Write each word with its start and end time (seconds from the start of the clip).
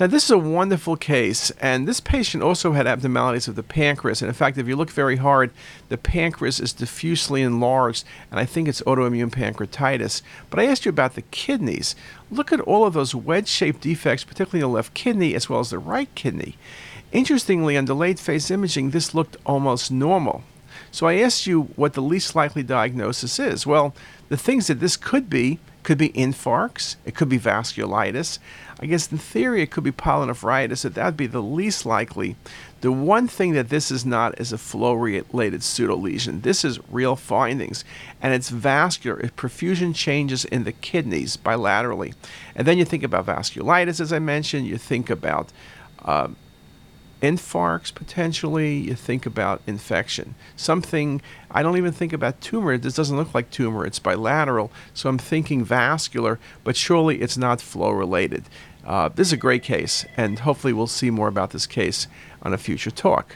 Now, 0.00 0.08
this 0.08 0.24
is 0.24 0.30
a 0.32 0.38
wonderful 0.38 0.96
case, 0.96 1.52
and 1.60 1.86
this 1.86 2.00
patient 2.00 2.42
also 2.42 2.72
had 2.72 2.84
abnormalities 2.84 3.46
of 3.46 3.54
the 3.54 3.62
pancreas. 3.62 4.22
And 4.22 4.28
in 4.28 4.34
fact, 4.34 4.58
if 4.58 4.66
you 4.66 4.74
look 4.74 4.90
very 4.90 5.16
hard, 5.16 5.52
the 5.88 5.96
pancreas 5.96 6.58
is 6.58 6.72
diffusely 6.72 7.42
enlarged, 7.42 8.04
and 8.28 8.40
I 8.40 8.44
think 8.44 8.66
it's 8.66 8.80
autoimmune 8.82 9.30
pancreatitis. 9.30 10.20
But 10.50 10.58
I 10.58 10.66
asked 10.66 10.84
you 10.84 10.88
about 10.88 11.14
the 11.14 11.22
kidneys. 11.22 11.94
Look 12.28 12.52
at 12.52 12.60
all 12.62 12.84
of 12.84 12.94
those 12.94 13.14
wedge 13.14 13.46
shaped 13.46 13.82
defects, 13.82 14.24
particularly 14.24 14.64
in 14.64 14.68
the 14.68 14.74
left 14.74 14.94
kidney 14.94 15.32
as 15.32 15.48
well 15.48 15.60
as 15.60 15.70
the 15.70 15.78
right 15.78 16.12
kidney. 16.16 16.58
Interestingly, 17.12 17.76
on 17.76 17.84
delayed 17.84 18.18
phase 18.18 18.50
imaging, 18.50 18.90
this 18.90 19.14
looked 19.14 19.36
almost 19.46 19.92
normal. 19.92 20.42
So 20.90 21.06
I 21.06 21.18
asked 21.18 21.46
you 21.46 21.62
what 21.76 21.92
the 21.92 22.02
least 22.02 22.34
likely 22.34 22.64
diagnosis 22.64 23.38
is. 23.38 23.64
Well, 23.64 23.94
the 24.28 24.36
things 24.36 24.66
that 24.66 24.80
this 24.80 24.96
could 24.96 25.30
be 25.30 25.60
could 25.84 25.98
be 25.98 26.08
infarcts, 26.10 26.96
it 27.04 27.14
could 27.14 27.28
be 27.28 27.38
vasculitis. 27.38 28.38
I 28.80 28.86
guess 28.86 29.10
in 29.12 29.18
theory 29.18 29.62
it 29.62 29.70
could 29.70 29.84
be 29.84 29.92
pyelonephritis, 29.92 30.78
so 30.78 30.88
that 30.88 31.04
would 31.04 31.16
be 31.16 31.28
the 31.28 31.42
least 31.42 31.86
likely. 31.86 32.36
The 32.80 32.90
one 32.90 33.28
thing 33.28 33.52
that 33.52 33.68
this 33.68 33.90
is 33.90 34.04
not 34.04 34.38
is 34.40 34.52
a 34.52 34.58
flow 34.58 34.92
related 34.94 35.62
pseudo 35.62 35.96
lesion. 35.96 36.40
This 36.40 36.64
is 36.64 36.80
real 36.90 37.16
findings, 37.16 37.84
and 38.20 38.34
it's 38.34 38.50
vascular. 38.50 39.20
It 39.20 39.36
perfusion 39.36 39.94
changes 39.94 40.44
in 40.44 40.64
the 40.64 40.72
kidneys 40.72 41.36
bilaterally. 41.36 42.14
And 42.56 42.66
then 42.66 42.76
you 42.76 42.84
think 42.84 43.02
about 43.02 43.26
vasculitis, 43.26 44.00
as 44.00 44.12
I 44.12 44.18
mentioned, 44.18 44.66
you 44.66 44.76
think 44.76 45.08
about 45.08 45.50
um, 46.04 46.36
infarcts 47.24 47.94
potentially 48.02 48.72
you 48.88 48.94
think 48.94 49.24
about 49.26 49.62
infection. 49.66 50.34
Something 50.56 51.22
i 51.50 51.62
don't 51.62 51.78
even 51.82 51.92
think 51.92 52.12
about 52.12 52.40
tumor. 52.40 52.76
This 52.76 52.94
doesn't 52.94 53.16
look 53.16 53.32
like 53.34 53.50
tumor. 53.50 53.86
It's 53.86 53.98
bilateral 53.98 54.70
so 54.92 55.08
i'm 55.08 55.18
thinking 55.18 55.64
vascular 55.64 56.38
but 56.64 56.76
surely 56.76 57.20
it's 57.24 57.38
not 57.46 57.60
flow 57.60 57.90
related 57.90 58.44
uh, 58.92 59.08
this 59.08 59.28
is 59.28 59.32
a 59.32 59.46
great 59.46 59.62
case 59.62 60.04
and 60.16 60.40
hopefully 60.40 60.72
we'll 60.72 60.86
see 60.86 61.10
more 61.10 61.28
about 61.28 61.50
this 61.50 61.66
case 61.66 62.06
on 62.42 62.52
a 62.52 62.58
future 62.58 62.90
talk 62.90 63.26